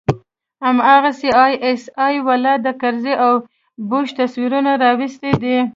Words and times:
هماغسې 0.65 1.29
آى 1.45 1.53
اس 1.69 1.81
آى 2.05 2.15
والا 2.27 2.53
د 2.65 2.67
کرزي 2.81 3.13
او 3.25 3.33
بوش 3.89 4.07
تصويرونه 4.19 4.71
راوستي 4.83 5.31
دي. 5.41 5.57